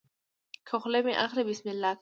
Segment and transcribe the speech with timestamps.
[0.67, 1.89] که خوله مې اخلې بسم الله که